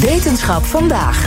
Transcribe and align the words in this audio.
Wetenschap 0.00 0.64
vandaag. 0.64 1.26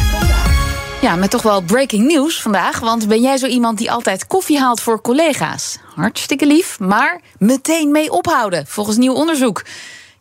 Ja, 1.02 1.16
met 1.16 1.30
toch 1.30 1.42
wel 1.42 1.62
breaking 1.62 2.08
news 2.08 2.42
vandaag. 2.42 2.80
Want 2.80 3.08
ben 3.08 3.22
jij 3.22 3.38
zo 3.38 3.46
iemand 3.46 3.78
die 3.78 3.92
altijd 3.92 4.28
koffie 4.28 4.60
haalt 4.60 4.82
voor 4.82 5.02
collega's? 5.02 5.78
Hartstikke 5.96 6.46
lief, 6.46 6.80
maar 6.80 7.22
meteen 7.38 7.92
mee 7.92 8.12
ophouden, 8.12 8.68
volgens 8.68 8.98
nieuw 8.98 9.14
onderzoek. 9.14 9.64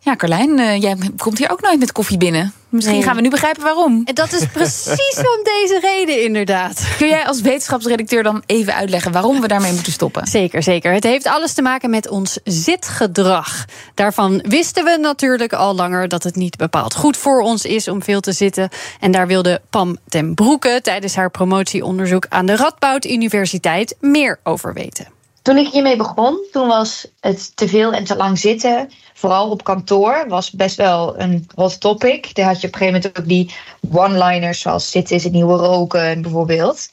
Ja, 0.03 0.17
Carlijn, 0.17 0.59
uh, 0.59 0.81
jij 0.81 0.97
komt 1.17 1.39
hier 1.39 1.51
ook 1.51 1.61
nooit 1.61 1.79
met 1.79 1.93
koffie 1.93 2.17
binnen. 2.19 2.53
Misschien 2.69 2.95
Nee. 2.97 3.05
gaan 3.05 3.17
we 3.17 3.21
nu 3.23 3.31
begrijpen 3.31 3.63
waarom. 3.63 4.03
En 4.05 4.15
dat 4.15 4.33
is 4.33 4.47
precies 4.47 5.17
om 5.37 5.45
deze 5.45 5.79
reden, 5.83 6.23
inderdaad. 6.23 6.85
Kun 6.99 7.09
jij 7.09 7.27
als 7.27 7.41
wetenschapsredacteur 7.41 8.23
dan 8.23 8.43
even 8.47 8.75
uitleggen 8.75 9.13
waarom 9.13 9.41
we 9.41 9.49
daarmee 9.49 9.73
moeten 9.73 9.93
stoppen? 9.93 10.27
Zeker, 10.27 10.63
zeker. 10.63 10.93
Het 10.93 11.05
heeft 11.05 11.27
alles 11.27 11.53
te 11.53 11.63
maken 11.63 11.91
met 11.91 12.09
ons 12.09 12.39
zitgedrag. 12.45 13.65
Daarvan 13.95 14.45
wisten 14.49 14.85
we 14.85 14.99
natuurlijk 15.01 15.53
al 15.53 15.75
langer 15.75 16.09
dat 16.09 16.23
het 16.23 16.37
niet 16.37 16.57
bepaald 16.57 16.95
goed 16.95 17.17
voor 17.17 17.41
ons 17.41 17.65
is 17.65 17.89
om 17.89 18.03
veel 18.03 18.21
te 18.21 18.33
zitten. 18.33 18.69
En 19.01 19.11
daar 19.11 19.27
wilde 19.27 19.61
Pam 19.71 19.97
ten 20.09 20.35
Broeke 20.35 20.81
tijdens 20.83 21.15
haar 21.15 21.31
promotieonderzoek 21.31 22.27
aan 22.29 22.47
de 22.47 22.57
Radboud 22.57 23.05
Universiteit 23.05 23.97
meer 24.01 24.39
over 24.43 24.73
weten. 24.73 25.07
Toen 25.51 25.59
ik 25.59 25.73
hiermee 25.73 25.97
begon, 25.97 26.47
toen 26.53 26.69
was 26.69 27.07
het 27.21 27.57
te 27.57 27.69
veel 27.69 27.93
en 27.93 28.05
te 28.05 28.17
lang 28.17 28.39
zitten. 28.39 28.91
Vooral 29.15 29.51
op 29.51 29.65
kantoor 29.65 30.25
was 30.29 30.51
best 30.51 30.77
wel 30.77 31.21
een 31.21 31.49
hot 31.55 31.81
topic. 31.81 32.35
Daar 32.35 32.47
had 32.47 32.61
je 32.61 32.67
op 32.67 32.73
een 32.73 32.79
gegeven 32.79 33.01
moment 33.01 33.19
ook 33.19 33.29
die 33.29 33.55
one-liners 33.93 34.61
zoals 34.61 34.91
zitten 34.91 35.17
is 35.17 35.25
het 35.25 35.33
nieuwe 35.33 35.57
roken 35.57 36.23
bijvoorbeeld. 36.23 36.89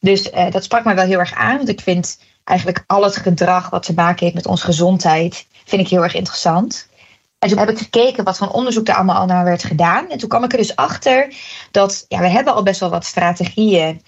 Dus 0.00 0.30
eh, 0.30 0.50
dat 0.50 0.64
sprak 0.64 0.84
mij 0.84 0.94
wel 0.94 1.04
heel 1.04 1.18
erg 1.18 1.34
aan. 1.34 1.56
Want 1.56 1.68
ik 1.68 1.80
vind 1.80 2.18
eigenlijk 2.44 2.84
al 2.86 3.02
het 3.02 3.16
gedrag 3.16 3.70
wat 3.70 3.82
te 3.82 3.94
maken 3.94 4.24
heeft 4.24 4.36
met 4.36 4.46
onze 4.46 4.64
gezondheid, 4.64 5.46
vind 5.64 5.82
ik 5.82 5.88
heel 5.88 6.02
erg 6.02 6.14
interessant. 6.14 6.88
En 7.38 7.48
toen 7.48 7.58
heb 7.58 7.70
ik 7.70 7.78
gekeken 7.78 8.24
wat 8.24 8.36
voor 8.36 8.48
onderzoek 8.48 8.88
er 8.88 8.94
allemaal 8.94 9.16
al 9.16 9.26
naar 9.26 9.44
werd 9.44 9.64
gedaan. 9.64 10.10
En 10.10 10.18
toen 10.18 10.28
kwam 10.28 10.44
ik 10.44 10.52
er 10.52 10.58
dus 10.58 10.76
achter 10.76 11.34
dat 11.70 12.04
ja, 12.08 12.20
we 12.20 12.28
hebben 12.28 12.54
al 12.54 12.62
best 12.62 12.80
wel 12.80 12.90
wat 12.90 13.04
strategieën 13.04 14.02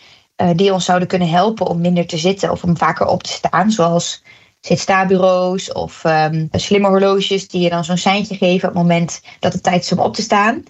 die 0.56 0.72
ons 0.72 0.84
zouden 0.84 1.08
kunnen 1.08 1.28
helpen 1.28 1.66
om 1.66 1.80
minder 1.80 2.06
te 2.06 2.18
zitten 2.18 2.50
of 2.50 2.62
om 2.62 2.76
vaker 2.76 3.06
op 3.06 3.22
te 3.22 3.32
staan. 3.32 3.70
Zoals 3.70 4.22
zit-sta-bureaus 4.60 5.72
of 5.72 6.04
ehm, 6.04 6.46
slimme 6.50 6.88
horloges 6.88 7.48
die 7.48 7.60
je 7.60 7.70
dan 7.70 7.84
zo'n 7.84 7.96
seintje 7.96 8.36
geven 8.36 8.68
op 8.68 8.74
het 8.74 8.82
moment 8.82 9.20
dat 9.38 9.52
het 9.52 9.62
tijd 9.62 9.82
is 9.82 9.92
om 9.92 9.98
op 9.98 10.14
te 10.14 10.22
staan. 10.22 10.62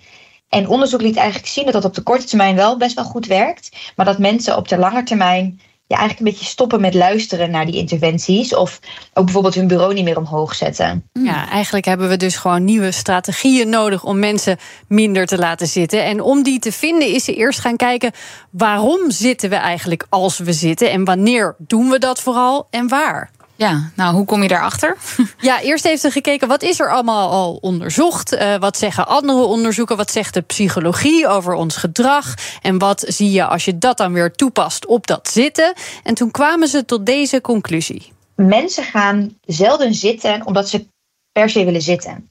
En 0.48 0.68
onderzoek 0.68 1.00
liet 1.00 1.16
eigenlijk 1.16 1.48
zien 1.48 1.64
dat 1.64 1.72
dat 1.72 1.84
op 1.84 1.94
de 1.94 2.02
korte 2.02 2.24
termijn 2.26 2.56
wel 2.56 2.76
best 2.76 2.94
wel 2.94 3.04
goed 3.04 3.26
werkt. 3.26 3.92
Maar 3.96 4.06
dat 4.06 4.18
mensen 4.18 4.56
op 4.56 4.68
de 4.68 4.78
lange 4.78 5.02
termijn 5.02 5.60
ja, 5.92 5.98
eigenlijk 5.98 6.18
een 6.18 6.32
beetje 6.32 6.52
stoppen 6.52 6.80
met 6.80 6.94
luisteren 6.94 7.50
naar 7.50 7.66
die 7.66 7.76
interventies. 7.76 8.54
Of 8.54 8.80
ook 9.14 9.24
bijvoorbeeld 9.24 9.54
hun 9.54 9.66
bureau 9.66 9.94
niet 9.94 10.04
meer 10.04 10.16
omhoog 10.16 10.54
zetten. 10.54 11.08
Ja, 11.12 11.48
eigenlijk 11.48 11.84
hebben 11.84 12.08
we 12.08 12.16
dus 12.16 12.36
gewoon 12.36 12.64
nieuwe 12.64 12.90
strategieën 12.90 13.68
nodig 13.68 14.04
om 14.04 14.18
mensen 14.18 14.58
minder 14.88 15.26
te 15.26 15.38
laten 15.38 15.66
zitten. 15.66 16.04
En 16.04 16.20
om 16.20 16.42
die 16.42 16.58
te 16.58 16.72
vinden 16.72 17.08
is 17.08 17.24
ze 17.24 17.34
eerst 17.34 17.60
gaan 17.60 17.76
kijken 17.76 18.12
waarom 18.50 19.10
zitten 19.10 19.50
we 19.50 19.56
eigenlijk 19.56 20.06
als 20.08 20.38
we 20.38 20.52
zitten 20.52 20.90
en 20.90 21.04
wanneer 21.04 21.54
doen 21.58 21.88
we 21.88 21.98
dat 21.98 22.20
vooral 22.20 22.66
en 22.70 22.88
waar. 22.88 23.30
Ja, 23.56 23.90
nou, 23.96 24.14
hoe 24.14 24.24
kom 24.24 24.42
je 24.42 24.48
daarachter? 24.48 24.96
Ja, 25.40 25.60
eerst 25.60 25.84
heeft 25.84 26.00
ze 26.00 26.10
gekeken 26.10 26.48
wat 26.48 26.62
is 26.62 26.80
er 26.80 26.90
allemaal 26.90 27.30
al 27.30 27.58
onderzocht. 27.60 28.32
Uh, 28.32 28.56
wat 28.56 28.76
zeggen 28.76 29.06
andere 29.06 29.42
onderzoeken? 29.42 29.96
Wat 29.96 30.10
zegt 30.10 30.34
de 30.34 30.40
psychologie 30.40 31.28
over 31.28 31.54
ons 31.54 31.76
gedrag? 31.76 32.34
En 32.62 32.78
wat 32.78 33.04
zie 33.06 33.30
je 33.30 33.46
als 33.46 33.64
je 33.64 33.78
dat 33.78 33.96
dan 33.96 34.12
weer 34.12 34.32
toepast 34.32 34.86
op 34.86 35.06
dat 35.06 35.28
zitten? 35.28 35.74
En 36.02 36.14
toen 36.14 36.30
kwamen 36.30 36.68
ze 36.68 36.84
tot 36.84 37.06
deze 37.06 37.40
conclusie. 37.40 38.12
Mensen 38.34 38.84
gaan 38.84 39.38
zelden 39.46 39.94
zitten 39.94 40.46
omdat 40.46 40.68
ze 40.68 40.86
per 41.32 41.50
se 41.50 41.64
willen 41.64 41.82
zitten. 41.82 42.30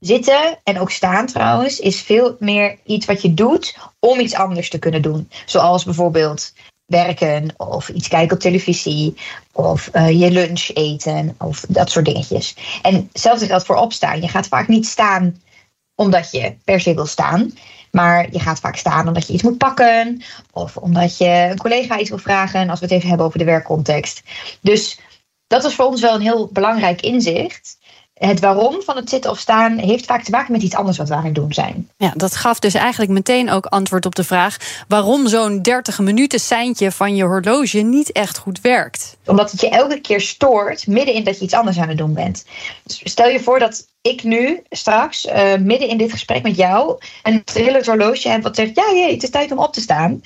Zitten 0.00 0.58
en 0.62 0.78
ook 0.78 0.90
staan 0.90 1.26
trouwens 1.26 1.80
is 1.80 2.00
veel 2.00 2.36
meer 2.38 2.78
iets 2.84 3.06
wat 3.06 3.22
je 3.22 3.34
doet 3.34 3.76
om 3.98 4.20
iets 4.20 4.34
anders 4.34 4.70
te 4.70 4.78
kunnen 4.78 5.02
doen. 5.02 5.28
Zoals 5.46 5.84
bijvoorbeeld 5.84 6.52
werken 6.86 7.54
of 7.56 7.88
iets 7.88 8.08
kijken 8.08 8.36
op 8.36 8.42
televisie 8.42 9.16
of 9.52 9.90
uh, 9.92 10.20
je 10.20 10.30
lunch 10.30 10.70
eten 10.74 11.34
of 11.38 11.64
dat 11.68 11.90
soort 11.90 12.04
dingetjes. 12.04 12.56
En 12.82 13.08
hetzelfde 13.12 13.46
geldt 13.46 13.66
voor 13.66 13.76
opstaan. 13.76 14.20
Je 14.20 14.28
gaat 14.28 14.48
vaak 14.48 14.68
niet 14.68 14.86
staan 14.86 15.42
omdat 15.94 16.30
je 16.30 16.56
per 16.64 16.80
se 16.80 16.94
wil 16.94 17.06
staan, 17.06 17.52
maar 17.90 18.32
je 18.32 18.40
gaat 18.40 18.60
vaak 18.60 18.76
staan 18.76 19.06
omdat 19.06 19.26
je 19.26 19.32
iets 19.32 19.42
moet 19.42 19.58
pakken 19.58 20.22
of 20.52 20.76
omdat 20.76 21.18
je 21.18 21.48
een 21.50 21.58
collega 21.58 21.98
iets 21.98 22.08
wil 22.08 22.18
vragen 22.18 22.70
als 22.70 22.80
we 22.80 22.84
het 22.84 22.94
even 22.94 23.08
hebben 23.08 23.26
over 23.26 23.38
de 23.38 23.44
werkcontext. 23.44 24.22
Dus 24.60 24.98
dat 25.46 25.64
is 25.64 25.74
voor 25.74 25.86
ons 25.86 26.00
wel 26.00 26.14
een 26.14 26.20
heel 26.20 26.48
belangrijk 26.52 27.00
inzicht 27.00 27.78
het 28.26 28.40
waarom 28.40 28.82
van 28.82 28.96
het 28.96 29.08
zitten 29.08 29.30
of 29.30 29.38
staan 29.38 29.78
heeft 29.78 30.06
vaak 30.06 30.22
te 30.22 30.30
maken 30.30 30.52
met 30.52 30.62
iets 30.62 30.74
anders 30.74 30.98
wat 30.98 31.08
we 31.08 31.14
aan 31.14 31.24
het 31.24 31.34
doen 31.34 31.52
zijn. 31.52 31.90
Ja, 31.96 32.12
dat 32.16 32.36
gaf 32.36 32.58
dus 32.58 32.74
eigenlijk 32.74 33.10
meteen 33.10 33.50
ook 33.50 33.66
antwoord 33.66 34.06
op 34.06 34.14
de 34.14 34.24
vraag 34.24 34.56
waarom 34.88 35.28
zo'n 35.28 35.62
30 35.62 35.98
minuten 35.98 36.40
seintje 36.40 36.92
van 36.92 37.16
je 37.16 37.24
horloge 37.24 37.78
niet 37.78 38.12
echt 38.12 38.38
goed 38.38 38.60
werkt. 38.60 39.16
Omdat 39.26 39.50
het 39.50 39.60
je 39.60 39.68
elke 39.68 40.00
keer 40.00 40.20
stoort 40.20 40.86
midden 40.86 41.14
in 41.14 41.24
dat 41.24 41.38
je 41.38 41.44
iets 41.44 41.54
anders 41.54 41.78
aan 41.78 41.88
het 41.88 41.98
doen 41.98 42.14
bent. 42.14 42.44
Dus 42.82 43.00
stel 43.04 43.28
je 43.28 43.40
voor 43.40 43.58
dat 43.58 43.86
ik 44.00 44.22
nu 44.22 44.62
straks 44.70 45.26
uh, 45.26 45.56
midden 45.56 45.88
in 45.88 45.96
dit 45.96 46.10
gesprek 46.10 46.42
met 46.42 46.56
jou 46.56 46.98
een 47.22 47.44
trillend 47.44 47.86
horloge 47.86 48.28
heb 48.28 48.42
wat 48.42 48.56
zegt: 48.56 48.76
ja, 48.76 48.92
jee, 48.94 49.12
het 49.12 49.22
is 49.22 49.30
tijd 49.30 49.52
om 49.52 49.58
op 49.58 49.72
te 49.72 49.80
staan. 49.80 50.22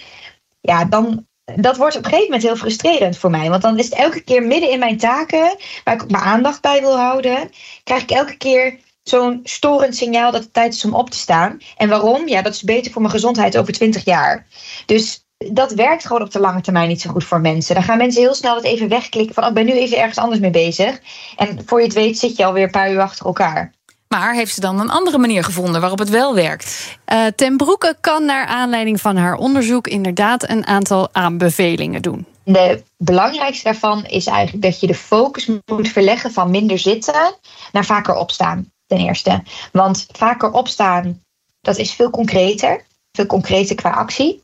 Ja, 0.60 0.84
dan 0.84 1.26
dat 1.56 1.76
wordt 1.76 1.96
op 1.96 2.04
een 2.04 2.10
gegeven 2.10 2.30
moment 2.30 2.42
heel 2.42 2.56
frustrerend 2.56 3.18
voor 3.18 3.30
mij. 3.30 3.48
Want 3.50 3.62
dan 3.62 3.78
is 3.78 3.84
het 3.84 3.94
elke 3.94 4.20
keer 4.20 4.42
midden 4.42 4.70
in 4.70 4.78
mijn 4.78 4.96
taken, 4.96 5.56
waar 5.84 5.94
ik 5.94 6.02
ook 6.02 6.10
mijn 6.10 6.22
aandacht 6.22 6.60
bij 6.60 6.80
wil 6.80 6.96
houden, 6.96 7.50
krijg 7.84 8.02
ik 8.02 8.10
elke 8.10 8.36
keer 8.36 8.78
zo'n 9.02 9.40
storend 9.44 9.96
signaal 9.96 10.30
dat 10.30 10.42
het 10.42 10.52
tijd 10.52 10.74
is 10.74 10.84
om 10.84 10.94
op 10.94 11.10
te 11.10 11.16
staan. 11.16 11.58
En 11.76 11.88
waarom? 11.88 12.28
Ja, 12.28 12.42
dat 12.42 12.54
is 12.54 12.62
beter 12.62 12.92
voor 12.92 13.02
mijn 13.02 13.14
gezondheid 13.14 13.58
over 13.58 13.72
20 13.72 14.04
jaar. 14.04 14.46
Dus 14.86 15.26
dat 15.52 15.72
werkt 15.72 16.06
gewoon 16.06 16.22
op 16.22 16.30
de 16.30 16.40
lange 16.40 16.60
termijn 16.60 16.88
niet 16.88 17.00
zo 17.00 17.10
goed 17.10 17.24
voor 17.24 17.40
mensen. 17.40 17.74
Dan 17.74 17.84
gaan 17.84 17.98
mensen 17.98 18.22
heel 18.22 18.34
snel 18.34 18.54
het 18.54 18.64
even 18.64 18.88
wegklikken 18.88 19.34
van, 19.34 19.42
oh, 19.42 19.48
ik 19.48 19.54
ben 19.54 19.66
nu 19.66 19.72
even 19.72 19.98
ergens 19.98 20.18
anders 20.18 20.40
mee 20.40 20.50
bezig. 20.50 21.00
En 21.36 21.62
voor 21.66 21.78
je 21.78 21.84
het 21.84 21.94
weet 21.94 22.18
zit 22.18 22.36
je 22.36 22.44
alweer 22.44 22.64
een 22.64 22.70
paar 22.70 22.92
uur 22.92 23.00
achter 23.00 23.26
elkaar. 23.26 23.72
Maar 24.08 24.34
heeft 24.34 24.54
ze 24.54 24.60
dan 24.60 24.80
een 24.80 24.90
andere 24.90 25.18
manier 25.18 25.44
gevonden 25.44 25.80
waarop 25.80 25.98
het 25.98 26.08
wel 26.08 26.34
werkt? 26.34 26.98
Uh, 27.12 27.26
Ten 27.26 27.56
Broeke 27.56 27.96
kan 28.00 28.24
naar 28.24 28.46
aanleiding 28.46 29.00
van 29.00 29.16
haar 29.16 29.34
onderzoek 29.34 29.86
inderdaad 29.86 30.48
een 30.48 30.66
aantal 30.66 31.08
aanbevelingen 31.12 32.02
doen. 32.02 32.26
De 32.44 32.82
belangrijkste 32.96 33.64
daarvan 33.64 34.04
is 34.04 34.26
eigenlijk 34.26 34.62
dat 34.64 34.80
je 34.80 34.86
de 34.86 34.94
focus 34.94 35.50
moet 35.66 35.88
verleggen 35.88 36.32
van 36.32 36.50
minder 36.50 36.78
zitten 36.78 37.34
naar 37.72 37.84
vaker 37.84 38.14
opstaan. 38.14 38.72
Ten 38.86 38.98
eerste. 38.98 39.42
Want 39.72 40.06
vaker 40.12 40.50
opstaan, 40.50 41.22
dat 41.60 41.76
is 41.78 41.92
veel 41.92 42.10
concreter. 42.10 42.86
Veel 43.12 43.26
concreter 43.26 43.76
qua 43.76 43.90
actie. 43.90 44.42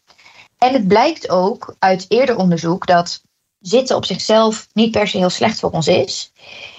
En 0.58 0.72
het 0.72 0.88
blijkt 0.88 1.28
ook 1.28 1.74
uit 1.78 2.06
eerder 2.08 2.36
onderzoek 2.36 2.86
dat 2.86 3.22
zitten 3.58 3.96
op 3.96 4.04
zichzelf 4.04 4.66
niet 4.72 4.90
per 4.90 5.08
se 5.08 5.16
heel 5.16 5.30
slecht 5.30 5.60
voor 5.60 5.70
ons 5.70 5.86
is. 5.86 6.32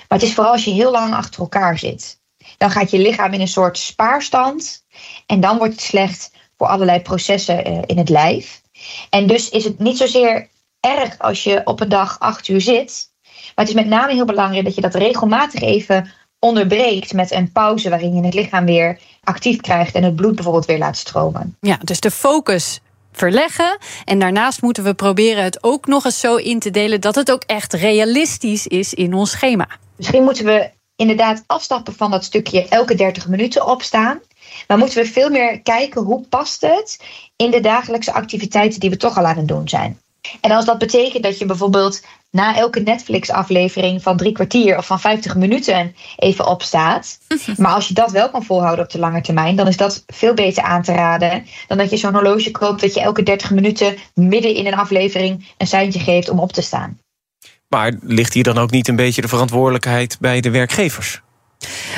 Maar 0.07 0.19
het 0.19 0.27
is 0.27 0.33
vooral 0.33 0.51
als 0.51 0.63
je 0.63 0.71
heel 0.71 0.91
lang 0.91 1.13
achter 1.13 1.39
elkaar 1.41 1.77
zit. 1.77 2.19
Dan 2.57 2.71
gaat 2.71 2.91
je 2.91 2.97
lichaam 2.97 3.33
in 3.33 3.41
een 3.41 3.47
soort 3.47 3.77
spaarstand. 3.77 4.83
En 5.25 5.39
dan 5.39 5.57
wordt 5.57 5.73
het 5.73 5.81
slecht 5.81 6.31
voor 6.57 6.67
allerlei 6.67 7.01
processen 7.01 7.85
in 7.85 7.97
het 7.97 8.09
lijf. 8.09 8.61
En 9.09 9.27
dus 9.27 9.49
is 9.49 9.63
het 9.63 9.79
niet 9.79 9.97
zozeer 9.97 10.47
erg 10.79 11.19
als 11.19 11.43
je 11.43 11.61
op 11.63 11.79
een 11.79 11.89
dag 11.89 12.19
acht 12.19 12.47
uur 12.47 12.61
zit. 12.61 13.13
Maar 13.23 13.65
het 13.65 13.75
is 13.75 13.81
met 13.81 13.87
name 13.87 14.13
heel 14.13 14.25
belangrijk 14.25 14.65
dat 14.65 14.75
je 14.75 14.81
dat 14.81 14.95
regelmatig 14.95 15.61
even 15.61 16.11
onderbreekt 16.39 17.13
met 17.13 17.31
een 17.31 17.51
pauze 17.51 17.89
waarin 17.89 18.15
je 18.15 18.21
het 18.21 18.33
lichaam 18.33 18.65
weer 18.65 18.99
actief 19.23 19.61
krijgt 19.61 19.95
en 19.95 20.03
het 20.03 20.15
bloed 20.15 20.35
bijvoorbeeld 20.35 20.65
weer 20.65 20.77
laat 20.77 20.97
stromen. 20.97 21.57
Ja, 21.59 21.77
dus 21.83 21.99
de 21.99 22.11
focus 22.11 22.79
verleggen. 23.11 23.77
En 24.05 24.19
daarnaast 24.19 24.61
moeten 24.61 24.83
we 24.83 24.93
proberen 24.93 25.43
het 25.43 25.63
ook 25.63 25.87
nog 25.87 26.05
eens 26.05 26.19
zo 26.19 26.35
in 26.35 26.59
te 26.59 26.71
delen 26.71 27.01
dat 27.01 27.15
het 27.15 27.31
ook 27.31 27.43
echt 27.45 27.73
realistisch 27.73 28.67
is 28.67 28.93
in 28.93 29.13
ons 29.13 29.31
schema. 29.31 29.67
Misschien 29.95 30.23
moeten 30.23 30.45
we 30.45 30.69
inderdaad 30.95 31.43
afstappen 31.47 31.93
van 31.93 32.11
dat 32.11 32.23
stukje 32.23 32.67
elke 32.67 32.95
30 32.95 33.27
minuten 33.27 33.67
opstaan. 33.67 34.19
Maar 34.67 34.77
moeten 34.77 34.97
we 34.97 35.09
veel 35.09 35.29
meer 35.29 35.61
kijken 35.61 36.01
hoe 36.01 36.25
past 36.29 36.61
het 36.61 37.03
in 37.35 37.51
de 37.51 37.59
dagelijkse 37.59 38.13
activiteiten 38.13 38.79
die 38.79 38.89
we 38.89 38.97
toch 38.97 39.17
al 39.17 39.25
aan 39.25 39.37
het 39.37 39.47
doen 39.47 39.69
zijn. 39.69 39.99
En 40.41 40.51
als 40.51 40.65
dat 40.65 40.77
betekent 40.77 41.23
dat 41.23 41.39
je 41.39 41.45
bijvoorbeeld 41.45 42.01
na 42.29 42.55
elke 42.55 42.79
Netflix-aflevering 42.79 44.01
van 44.01 44.17
drie 44.17 44.31
kwartier 44.31 44.77
of 44.77 44.85
van 44.85 44.99
50 44.99 45.35
minuten 45.35 45.95
even 46.17 46.47
opstaat. 46.47 47.17
Maar 47.57 47.73
als 47.73 47.87
je 47.87 47.93
dat 47.93 48.11
wel 48.11 48.29
kan 48.29 48.43
volhouden 48.43 48.85
op 48.85 48.91
de 48.91 48.99
lange 48.99 49.21
termijn, 49.21 49.55
dan 49.55 49.67
is 49.67 49.77
dat 49.77 50.03
veel 50.07 50.33
beter 50.33 50.63
aan 50.63 50.81
te 50.81 50.93
raden 50.93 51.45
dan 51.67 51.77
dat 51.77 51.89
je 51.89 51.97
zo'n 51.97 52.13
horloge 52.13 52.51
koopt 52.51 52.81
dat 52.81 52.93
je 52.93 53.01
elke 53.01 53.23
30 53.23 53.51
minuten 53.51 53.97
midden 54.13 54.55
in 54.55 54.65
een 54.65 54.75
aflevering 54.75 55.53
een 55.57 55.67
seintje 55.67 55.99
geeft 55.99 56.29
om 56.29 56.39
op 56.39 56.53
te 56.53 56.61
staan. 56.61 56.99
Maar 57.75 57.93
ligt 58.01 58.33
hier 58.33 58.43
dan 58.43 58.57
ook 58.57 58.71
niet 58.71 58.87
een 58.87 58.95
beetje 58.95 59.21
de 59.21 59.27
verantwoordelijkheid 59.27 60.17
bij 60.19 60.41
de 60.41 60.49
werkgevers? 60.49 61.21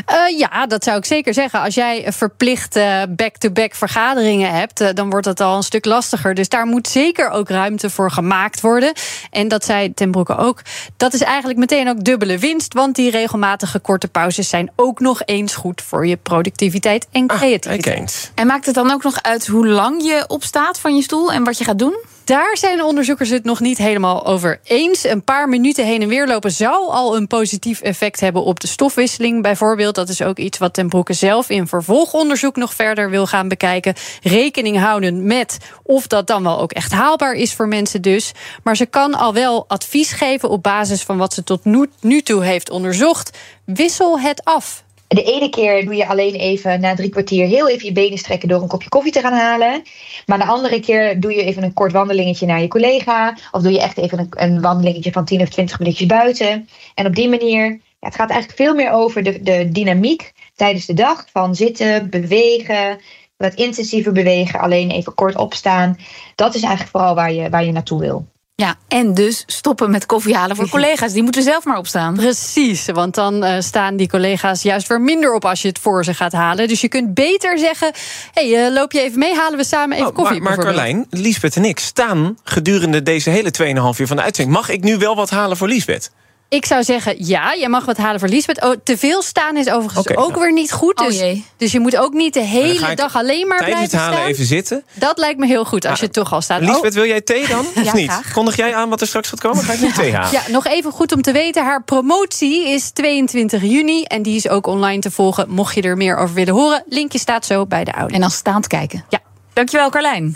Uh, 0.09 0.39
ja, 0.39 0.67
dat 0.67 0.83
zou 0.83 0.97
ik 0.97 1.05
zeker 1.05 1.33
zeggen. 1.33 1.61
Als 1.61 1.75
jij 1.75 2.05
verplicht 2.11 2.79
back-to-back 3.09 3.75
vergaderingen 3.75 4.51
hebt, 4.51 4.81
uh, 4.81 4.89
dan 4.93 5.09
wordt 5.09 5.25
het 5.25 5.39
al 5.39 5.57
een 5.57 5.63
stuk 5.63 5.85
lastiger. 5.85 6.33
Dus 6.33 6.49
daar 6.49 6.65
moet 6.65 6.87
zeker 6.87 7.29
ook 7.29 7.49
ruimte 7.49 7.89
voor 7.89 8.11
gemaakt 8.11 8.61
worden. 8.61 8.93
En 9.29 9.47
dat 9.47 9.65
zei 9.65 9.93
Ten 9.93 10.11
Broeke 10.11 10.37
ook. 10.37 10.61
Dat 10.97 11.13
is 11.13 11.21
eigenlijk 11.21 11.59
meteen 11.59 11.89
ook 11.89 12.03
dubbele 12.03 12.37
winst. 12.37 12.73
Want 12.73 12.95
die 12.95 13.11
regelmatige 13.11 13.79
korte 13.79 14.07
pauzes 14.07 14.49
zijn 14.49 14.71
ook 14.75 14.99
nog 14.99 15.21
eens 15.25 15.55
goed 15.55 15.81
voor 15.81 16.07
je 16.07 16.17
productiviteit 16.17 17.07
en 17.11 17.27
Ah, 17.27 17.37
creativiteit. 17.37 18.31
En 18.35 18.47
maakt 18.47 18.65
het 18.65 18.75
dan 18.75 18.91
ook 18.91 19.03
nog 19.03 19.21
uit 19.21 19.47
hoe 19.47 19.67
lang 19.67 20.03
je 20.03 20.23
opstaat 20.27 20.79
van 20.79 20.95
je 20.95 21.01
stoel 21.01 21.31
en 21.31 21.43
wat 21.43 21.57
je 21.57 21.63
gaat 21.63 21.79
doen? 21.79 22.15
Daar 22.27 22.57
zijn 22.57 22.83
onderzoekers 22.83 23.29
het 23.29 23.43
nog 23.43 23.59
niet 23.59 23.77
helemaal 23.77 24.25
over 24.25 24.59
eens. 24.63 25.03
Een 25.03 25.23
paar 25.23 25.49
minuten 25.49 25.85
heen 25.85 26.01
en 26.01 26.07
weer 26.07 26.27
lopen 26.27 26.51
zou 26.51 26.89
al 26.89 27.15
een 27.15 27.27
positief 27.27 27.81
effect 27.81 28.19
hebben 28.19 28.43
op 28.43 28.59
de 28.59 28.67
stofwisseling. 28.67 29.41
Bijvoorbeeld, 29.41 29.95
dat 29.95 30.09
is 30.09 30.21
ook 30.21 30.37
iets 30.37 30.57
wat 30.57 30.73
Ten 30.73 30.89
Broeke 30.89 31.13
zelf 31.13 31.49
in 31.49 31.67
vervolgonderzoek 31.67 32.55
nog 32.55 32.73
verder 32.73 33.09
wil 33.09 33.27
gaan 33.27 33.47
bekijken. 33.47 33.93
Rekening 34.21 34.79
houden 34.79 35.25
met 35.25 35.57
of 35.83 36.07
dat 36.07 36.27
dan 36.27 36.43
wel 36.43 36.59
ook 36.59 36.71
echt 36.71 36.91
haalbaar 36.91 37.33
is 37.33 37.53
voor 37.53 37.67
mensen 37.67 38.01
dus. 38.01 38.31
Maar 38.63 38.75
ze 38.75 38.85
kan 38.85 39.13
al 39.13 39.33
wel 39.33 39.65
advies 39.67 40.11
geven 40.11 40.49
op 40.49 40.63
basis 40.63 41.03
van 41.03 41.17
wat 41.17 41.33
ze 41.33 41.43
tot 41.43 41.65
nu 42.01 42.21
toe 42.21 42.43
heeft 42.43 42.69
onderzocht. 42.69 43.37
Wissel 43.65 44.19
het 44.19 44.43
af. 44.43 44.85
De 45.07 45.23
ene 45.23 45.49
keer 45.49 45.85
doe 45.85 45.95
je 45.95 46.07
alleen 46.07 46.35
even 46.35 46.79
na 46.79 46.95
drie 46.95 47.09
kwartier 47.09 47.47
heel 47.47 47.69
even 47.69 47.85
je 47.85 47.91
benen 47.91 48.17
strekken 48.17 48.49
door 48.49 48.61
een 48.61 48.67
kopje 48.67 48.89
koffie 48.89 49.11
te 49.11 49.19
gaan 49.19 49.33
halen. 49.33 49.83
Maar 50.25 50.37
de 50.37 50.45
andere 50.45 50.79
keer 50.79 51.19
doe 51.19 51.35
je 51.35 51.43
even 51.43 51.63
een 51.63 51.73
kort 51.73 51.91
wandelingetje 51.91 52.45
naar 52.45 52.61
je 52.61 52.67
collega. 52.67 53.37
Of 53.51 53.61
doe 53.61 53.71
je 53.71 53.81
echt 53.81 53.97
even 53.97 54.19
een, 54.19 54.29
een 54.29 54.61
wandelingetje 54.61 55.11
van 55.11 55.25
10 55.25 55.41
of 55.41 55.49
20 55.49 55.79
minuutjes 55.79 56.07
buiten. 56.07 56.69
En 56.95 57.05
op 57.05 57.15
die 57.15 57.29
manier, 57.29 57.65
ja, 57.71 58.07
het 58.07 58.15
gaat 58.15 58.29
eigenlijk 58.29 58.61
veel 58.61 58.75
meer 58.75 58.91
over 58.91 59.23
de, 59.23 59.41
de 59.41 59.69
dynamiek 59.71 60.33
tijdens 60.55 60.85
de 60.85 60.93
dag. 60.93 61.25
Van 61.31 61.55
zitten, 61.55 62.09
bewegen, 62.09 62.99
wat 63.37 63.53
intensiever 63.53 64.11
bewegen, 64.11 64.59
alleen 64.59 64.91
even 64.91 65.13
kort 65.13 65.35
opstaan. 65.35 65.97
Dat 66.35 66.55
is 66.55 66.61
eigenlijk 66.61 66.91
vooral 66.91 67.15
waar 67.15 67.33
je, 67.33 67.49
waar 67.49 67.65
je 67.65 67.71
naartoe 67.71 67.99
wil. 67.99 68.25
Ja, 68.61 68.75
en 68.87 69.13
dus 69.13 69.43
stoppen 69.45 69.91
met 69.91 70.05
koffie 70.05 70.35
halen 70.35 70.55
voor 70.55 70.69
collega's. 70.77 71.13
Die 71.13 71.23
moeten 71.23 71.43
zelf 71.43 71.65
maar 71.65 71.77
opstaan. 71.77 72.13
Precies, 72.13 72.85
want 72.85 73.15
dan 73.15 73.45
uh, 73.45 73.59
staan 73.59 73.95
die 73.95 74.09
collega's 74.09 74.61
juist 74.61 74.87
weer 74.87 75.01
minder 75.01 75.33
op 75.33 75.45
als 75.45 75.61
je 75.61 75.67
het 75.67 75.79
voor 75.79 76.03
ze 76.03 76.13
gaat 76.13 76.31
halen. 76.31 76.67
Dus 76.67 76.81
je 76.81 76.87
kunt 76.87 77.13
beter 77.13 77.59
zeggen: 77.59 77.91
hey, 78.33 78.65
uh, 78.65 78.73
loop 78.73 78.91
je 78.91 79.01
even 79.01 79.19
mee, 79.19 79.35
halen 79.35 79.57
we 79.57 79.63
samen 79.63 79.95
even 79.95 80.09
oh, 80.09 80.15
koffie. 80.15 80.41
Maar, 80.41 80.55
maar 80.55 80.65
Carlijn, 80.65 81.05
Liesbeth 81.09 81.55
en 81.55 81.65
ik 81.65 81.79
staan 81.79 82.37
gedurende 82.43 83.03
deze 83.03 83.29
hele 83.29 83.51
2,5 83.93 83.99
uur 83.99 84.07
van 84.07 84.15
de 84.15 84.21
uitzending. 84.21 84.57
Mag 84.57 84.69
ik 84.69 84.83
nu 84.83 84.97
wel 84.97 85.15
wat 85.15 85.29
halen 85.29 85.57
voor 85.57 85.67
Liesbeth? 85.67 86.11
Ik 86.49 86.65
zou 86.65 86.83
zeggen, 86.83 87.15
ja, 87.25 87.51
je 87.53 87.69
mag 87.69 87.85
wat 87.85 87.97
halen 87.97 88.19
voor 88.19 88.29
Liesbeth. 88.29 88.61
Oh, 88.63 88.73
te 88.83 88.97
veel 88.97 89.21
staan 89.21 89.57
is 89.57 89.69
overigens 89.69 90.07
ook 90.15 90.29
nou. 90.29 90.39
weer 90.41 90.53
niet 90.53 90.71
goed. 90.71 90.99
Oh 90.99 91.05
Dus, 91.07 91.19
jee. 91.19 91.45
dus 91.57 91.71
je 91.71 91.79
moet 91.79 91.97
ook 91.97 92.13
niet 92.13 92.33
de 92.33 92.39
hele 92.39 92.95
dag 92.95 93.15
alleen 93.15 93.47
maar 93.47 93.57
blijven 93.65 93.97
halen 93.99 94.17
staan. 94.17 94.27
even 94.27 94.45
zitten. 94.45 94.83
Dat 94.93 95.17
lijkt 95.17 95.39
me 95.39 95.45
heel 95.47 95.65
goed 95.65 95.85
als 95.85 95.93
Ah, 95.93 95.99
je 96.05 96.09
toch 96.09 96.33
al 96.33 96.41
staat. 96.41 96.61
Liesbeth, 96.61 96.85
Oh, 96.85 96.91
wil 96.91 97.05
jij 97.05 97.21
thee 97.21 97.47
dan? 97.47 97.59
Of 97.75 97.83
Ja, 97.83 97.93
niet? 97.95 98.09
graag. 98.11 98.31
Kondig 98.31 98.55
jij 98.55 98.75
aan 98.75 98.89
wat 98.89 99.01
er 99.01 99.07
straks 99.07 99.29
gaat 99.29 99.39
komen? 99.39 99.63
Ga 99.63 99.73
ik 99.73 99.79
nu 99.81 99.91
thee 99.91 100.13
halen? 100.13 100.31
ja, 100.31 100.41
nog 100.47 100.65
even 100.67 100.91
goed 100.91 101.11
om 101.11 101.21
te 101.21 101.31
weten. 101.31 101.63
Haar 101.63 101.83
promotie 101.83 102.67
is 102.67 102.89
22 102.89 103.61
juni. 103.61 104.03
En 104.03 104.21
die 104.21 104.35
is 104.35 104.49
ook 104.49 104.67
online 104.67 105.01
te 105.01 105.11
volgen. 105.11 105.49
Mocht 105.49 105.75
je 105.75 105.81
er 105.81 105.97
meer 105.97 106.17
over 106.17 106.35
willen 106.35 106.53
horen. 106.53 106.83
Linkje 106.89 107.19
staat 107.19 107.45
zo 107.45 107.65
bij 107.65 107.83
de 107.83 107.91
audio. 107.91 108.15
En 108.15 108.21
dan 108.21 108.31
staand 108.31 108.67
kijken. 108.67 109.05
Ja. 109.09 109.19
Dankjewel, 109.53 109.89
Carlijn. 109.89 110.35